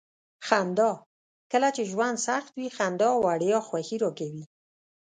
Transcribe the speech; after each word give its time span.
خندا: 0.47 0.91
کله 1.51 1.67
چې 1.75 1.81
ژوند 1.91 2.17
سخت 2.27 2.49
وي. 2.57 2.67
خندا 2.77 3.09
وړیا 3.25 3.59
خوښي 3.67 3.97
راکوي. 4.03 4.43